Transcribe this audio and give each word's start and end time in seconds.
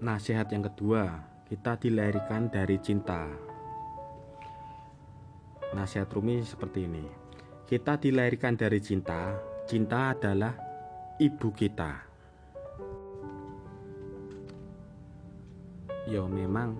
nasihat 0.00 0.48
yang 0.48 0.64
kedua, 0.64 1.20
kita 1.44 1.76
dilahirkan 1.76 2.48
dari 2.48 2.80
cinta. 2.80 3.28
Nasihat 5.76 6.08
Rumi 6.10 6.40
seperti 6.40 6.88
ini. 6.88 7.04
Kita 7.68 8.00
dilahirkan 8.00 8.56
dari 8.56 8.80
cinta. 8.80 9.36
Cinta 9.68 10.16
adalah 10.16 10.56
ibu 11.20 11.48
kita. 11.54 11.92
Ya 16.10 16.26
memang 16.26 16.74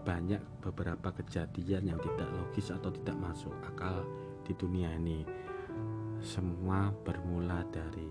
banyak 0.00 0.40
beberapa 0.64 1.12
kejadian 1.12 1.92
yang 1.92 2.00
tidak 2.00 2.30
logis 2.32 2.72
atau 2.72 2.88
tidak 2.88 3.20
masuk 3.20 3.52
akal 3.68 4.06
di 4.46 4.56
dunia 4.56 4.88
ini. 4.96 5.26
Semua 6.24 6.88
bermula 7.04 7.60
dari 7.68 8.08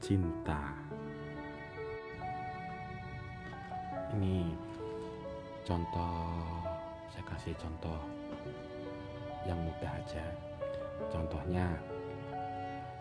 cinta. 0.00 0.99
Ini 4.18 4.50
contoh 5.62 6.34
saya 7.10 7.24
kasih 7.30 7.54
contoh 7.58 7.98
yang 9.46 9.58
mudah 9.60 9.90
aja. 9.90 10.24
Contohnya 11.08 11.66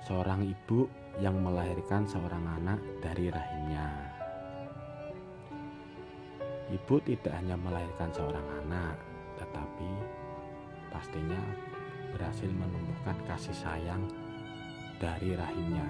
seorang 0.05 0.45
ibu 0.45 0.87
yang 1.19 1.35
melahirkan 1.41 2.07
seorang 2.07 2.45
anak 2.61 2.79
dari 3.03 3.27
rahimnya. 3.27 3.87
Ibu 6.69 6.95
tidak 7.01 7.33
hanya 7.33 7.57
melahirkan 7.57 8.13
seorang 8.13 8.45
anak 8.65 8.95
tetapi 9.41 9.91
pastinya 10.93 11.41
berhasil 12.13 12.49
menumbuhkan 12.49 13.17
kasih 13.25 13.55
sayang 13.57 14.03
dari 15.01 15.33
rahimnya. 15.33 15.87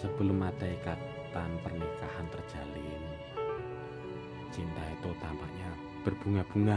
Sebelum 0.00 0.42
ada 0.42 0.66
ikat 0.66 0.98
ikatan 1.32 1.56
pernikahan 1.64 2.28
terjalin. 2.28 3.02
Cinta 4.52 4.84
itu 4.92 5.08
tampaknya 5.16 5.72
berbunga-bunga 6.04 6.76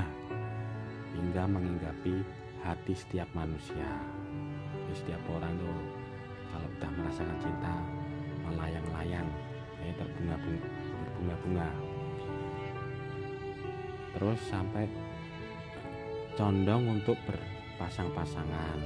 hingga 1.12 1.44
menginggapi 1.44 2.24
hati 2.64 2.96
setiap 2.96 3.28
manusia. 3.36 4.00
Setiap 4.96 5.20
orang 5.28 5.60
tuh 5.60 5.76
kalau 6.56 6.72
sudah 6.72 6.88
merasakan 6.88 7.38
cinta 7.44 7.76
melayang-layang 8.48 9.28
ini 9.84 9.92
terbunga-bunga 10.00 10.68
berbunga-bunga. 11.04 11.70
Terus 14.16 14.40
sampai 14.48 14.88
condong 16.40 16.96
untuk 16.96 17.20
berpasang-pasangan. 17.28 18.80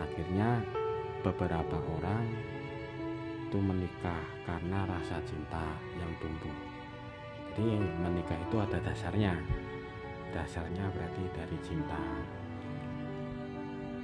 Akhirnya 0.00 0.64
beberapa 1.20 1.76
orang 2.00 2.53
itu 3.44 3.58
menikah 3.60 4.24
karena 4.48 4.88
rasa 4.88 5.20
cinta 5.28 5.76
yang 6.00 6.12
tumbuh. 6.18 6.56
Jadi 7.54 7.78
menikah 8.02 8.38
itu 8.40 8.56
ada 8.58 8.78
dasarnya. 8.82 9.36
Dasarnya 10.32 10.84
berarti 10.90 11.22
dari 11.36 11.58
cinta. 11.62 12.00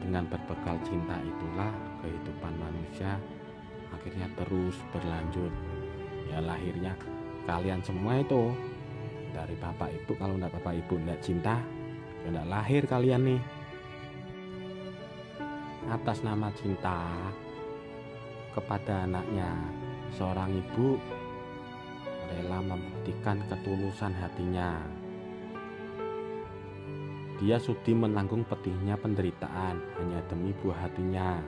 Dengan 0.01 0.25
berbekal 0.29 0.77
cinta 0.87 1.19
itulah 1.21 1.73
kehidupan 2.05 2.55
manusia 2.61 3.19
akhirnya 3.91 4.29
terus 4.39 4.77
berlanjut. 4.93 5.53
Ya 6.31 6.39
lahirnya 6.39 6.95
kalian 7.51 7.83
semua 7.83 8.23
itu 8.23 8.55
dari 9.35 9.55
bapak 9.59 9.91
ibu 9.91 10.13
kalau 10.19 10.39
enggak 10.39 10.55
bapak 10.59 10.75
ibu 10.79 10.95
enggak 10.99 11.21
cinta 11.23 11.59
ya 12.23 12.29
enggak 12.31 12.49
lahir 12.51 12.83
kalian 12.87 13.23
nih 13.35 13.43
atas 15.91 16.23
nama 16.23 16.53
cinta 16.55 17.11
kepada 18.55 19.07
anaknya. 19.07 19.51
Seorang 20.15 20.51
ibu 20.55 20.99
rela 22.31 22.59
membuktikan 22.63 23.43
ketulusan 23.51 24.15
hatinya. 24.15 24.79
Dia 27.41 27.57
sudi 27.57 27.97
menanggung 27.97 28.45
pedihnya 28.45 29.01
penderitaan 29.01 29.81
hanya 29.97 30.21
demi 30.29 30.53
buah 30.61 30.87
hatinya. 30.87 31.41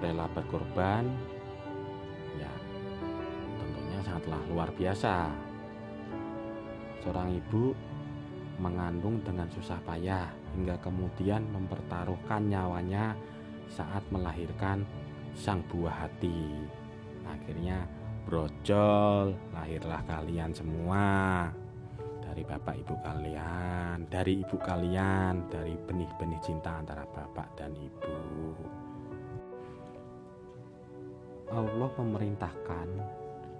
Rela 0.00 0.28
berkorban, 0.32 1.08
ya 2.36 2.52
tentunya 3.56 4.00
sangatlah 4.04 4.40
luar 4.52 4.68
biasa. 4.76 5.32
Seorang 7.00 7.32
ibu 7.40 7.72
mengandung 8.60 9.24
dengan 9.24 9.48
susah 9.48 9.80
payah 9.88 10.28
hingga 10.52 10.76
kemudian 10.84 11.40
mempertaruhkan 11.48 12.44
nyawanya 12.52 13.16
saat 13.70 14.02
melahirkan 14.10 14.82
sang 15.38 15.62
buah 15.70 16.06
hati. 16.06 16.66
Akhirnya 17.24 17.86
brojol, 18.26 19.32
lahirlah 19.54 20.02
kalian 20.04 20.50
semua 20.50 21.06
dari 22.30 22.46
bapak 22.46 22.78
ibu 22.86 22.94
kalian, 23.02 24.06
dari 24.06 24.42
ibu 24.42 24.54
kalian, 24.58 25.50
dari 25.50 25.74
benih-benih 25.74 26.38
cinta 26.42 26.78
antara 26.78 27.02
bapak 27.02 27.58
dan 27.58 27.74
ibu. 27.74 28.18
Allah 31.50 31.90
memerintahkan 31.98 32.88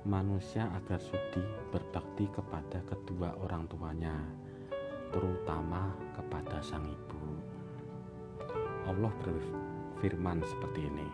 manusia 0.06 0.70
agar 0.78 1.02
sudi 1.02 1.42
berbakti 1.74 2.30
kepada 2.30 2.78
kedua 2.86 3.34
orang 3.42 3.66
tuanya, 3.66 4.14
terutama 5.10 5.90
kepada 6.14 6.62
sang 6.62 6.86
ibu. 6.86 7.22
Allah 8.86 9.10
berfirman 9.18 9.69
seperti 10.48 10.80
ini. 10.88 11.08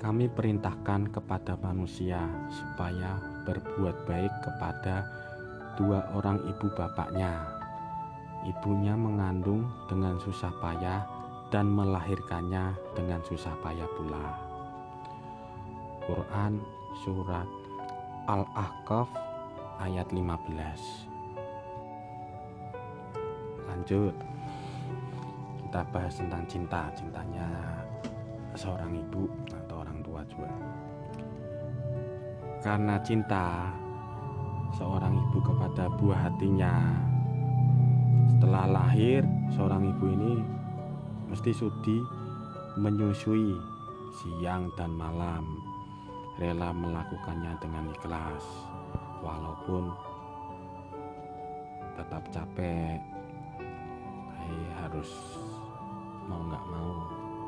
Kami 0.00 0.28
perintahkan 0.32 1.12
kepada 1.12 1.56
manusia 1.60 2.24
supaya 2.48 3.20
berbuat 3.44 4.08
baik 4.08 4.32
kepada 4.44 5.04
dua 5.76 6.04
orang 6.16 6.40
ibu 6.44 6.68
bapaknya. 6.72 7.44
Ibunya 8.48 8.96
mengandung 8.96 9.68
dengan 9.88 10.16
susah 10.16 10.52
payah 10.60 11.04
dan 11.52 11.68
melahirkannya 11.68 12.72
dengan 12.96 13.20
susah 13.24 13.52
payah 13.60 13.88
pula. 13.96 14.50
Quran 16.08 16.64
Surat 17.04 17.46
Al-Ahqaf 18.26 19.06
ayat 19.78 20.10
15 20.10 21.06
Lanjut 23.70 24.14
kita 25.70 25.86
bahas 25.94 26.18
tentang 26.18 26.42
cinta 26.50 26.90
cintanya 26.98 27.46
seorang 28.58 28.90
ibu 28.90 29.30
atau 29.54 29.86
orang 29.86 30.02
tua 30.02 30.18
juga. 30.26 30.50
Karena 32.58 32.98
cinta 33.06 33.70
seorang 34.74 35.14
ibu 35.14 35.38
kepada 35.38 35.86
buah 35.94 36.26
hatinya. 36.26 36.74
Setelah 38.34 38.66
lahir 38.66 39.22
seorang 39.54 39.94
ibu 39.94 40.10
ini 40.10 40.42
mesti 41.30 41.54
sudi 41.54 42.02
menyusui 42.74 43.54
siang 44.10 44.74
dan 44.74 44.90
malam 44.90 45.46
rela 46.42 46.74
melakukannya 46.74 47.54
dengan 47.62 47.94
ikhlas 47.94 48.42
walaupun 49.22 49.86
tetap 51.94 52.26
capek. 52.34 52.98
Harus 54.82 55.38
mau 56.30 56.46
nggak 56.46 56.66
mau 56.70 56.92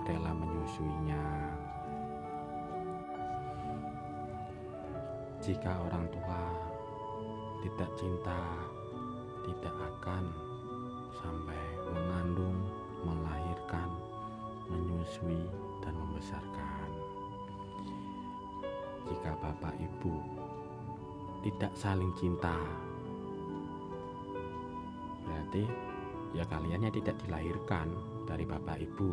rela 0.02 0.34
menyusuinya. 0.34 1.26
Jika 5.38 5.70
orang 5.86 6.10
tua 6.10 6.42
tidak 7.62 7.90
cinta, 7.94 8.42
tidak 9.46 9.74
akan 9.74 10.34
sampai 11.14 11.62
mengandung, 11.94 12.58
melahirkan, 13.06 13.86
menyusui, 14.66 15.46
dan 15.82 15.94
membesarkan. 15.94 16.90
Jika 19.06 19.30
bapak 19.38 19.74
ibu 19.78 20.14
tidak 21.46 21.70
saling 21.74 22.10
cinta, 22.18 22.54
berarti 25.26 25.91
ya 26.32 26.44
kaliannya 26.48 26.90
tidak 26.92 27.16
dilahirkan 27.24 27.92
dari 28.24 28.44
bapak 28.48 28.80
ibu. 28.80 29.12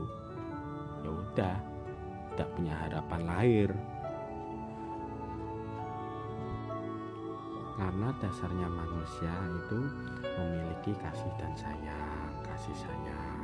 Ya 1.03 1.09
udah 1.11 1.55
tidak 2.35 2.49
punya 2.55 2.75
harapan 2.87 3.21
lahir. 3.27 3.69
Karena 7.79 8.11
dasarnya 8.19 8.67
manusia 8.67 9.31
itu 9.55 9.79
memiliki 10.35 10.91
kasih 10.99 11.31
dan 11.39 11.51
sayang 11.55 12.31
kasih 12.43 12.75
sayang. 12.75 13.39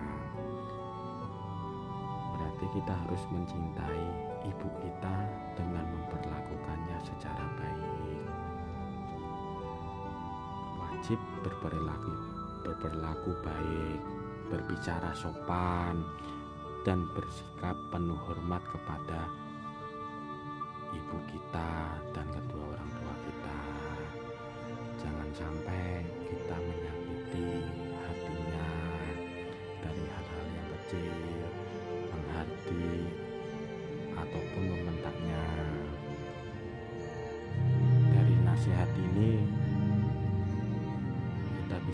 Berarti 2.36 2.66
kita 2.76 2.92
harus 2.92 3.24
mencintai 3.32 4.06
ibu 4.44 4.68
kita 4.84 5.16
dengan 5.56 5.88
memperlakukannya 5.88 6.98
secara 7.08 7.48
baik. 7.56 8.28
Wajib 10.84 11.20
berperilaku 11.48 12.45
berperilaku 12.66 13.38
baik, 13.46 14.02
berbicara 14.50 15.14
sopan, 15.14 16.02
dan 16.82 17.06
bersikap 17.14 17.78
penuh 17.94 18.18
hormat 18.26 18.62
kepada 18.66 19.30
ibu 20.90 21.18
kita 21.30 22.02
dan 22.14 22.26
kedua 22.34 22.66
orang 22.74 22.92
tua 22.98 23.16
kita. 23.26 23.60
Jangan 25.06 25.30
sampai 25.38 26.02
kita 26.26 26.56
menyakiti 26.58 27.50
hatinya 28.02 28.45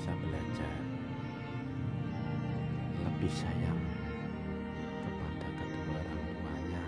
bisa 0.01 0.18
belajar 0.18 0.77
lebih 3.06 3.30
sayang 3.30 3.81
kepada 5.06 5.48
kedua 5.62 5.94
orang 5.94 6.25
tuanya, 6.42 6.86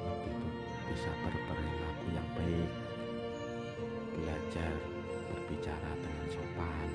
lebih 0.00 0.48
bisa 0.88 1.12
berperilaku 1.20 2.06
yang 2.16 2.28
baik, 2.32 2.72
belajar 4.16 4.72
berbicara 5.28 5.92
dengan 6.00 6.26
sopan, 6.32 6.88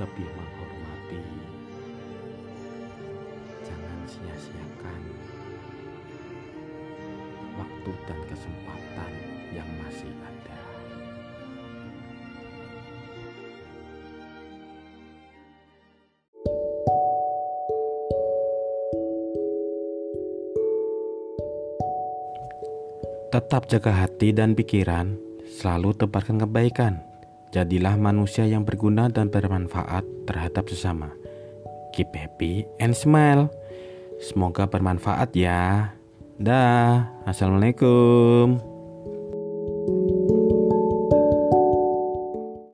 lebih 0.00 0.28
menghormati. 0.32 1.28
Jangan 3.68 3.98
sia-siakan 4.08 5.02
waktu 7.60 7.92
dan 8.08 8.20
kesempatan 8.32 9.12
yang 9.52 9.68
masih 9.84 10.08
ada. 10.24 10.57
Tetap 23.28 23.68
jaga 23.68 23.92
hati 23.92 24.32
dan 24.32 24.56
pikiran, 24.56 25.12
selalu 25.44 25.92
tebarkan 26.00 26.40
kebaikan. 26.40 27.04
Jadilah 27.52 28.00
manusia 28.00 28.48
yang 28.48 28.64
berguna 28.64 29.12
dan 29.12 29.28
bermanfaat 29.28 30.00
terhadap 30.24 30.64
sesama. 30.72 31.12
Keep 31.92 32.08
happy 32.16 32.64
and 32.80 32.96
smile. 32.96 33.52
Semoga 34.16 34.64
bermanfaat 34.64 35.36
ya. 35.36 35.92
Dah, 36.40 37.04
assalamualaikum. 37.28 38.67